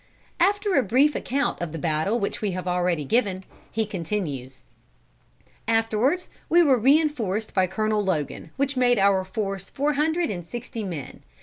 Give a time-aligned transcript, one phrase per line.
[0.39, 4.63] After a brief account of the battle which we have already given, he continues:
[5.67, 10.83] "Afterwards we were reinforced by Colonel Logan, which made our force four hundred and sixty
[10.83, 11.21] men.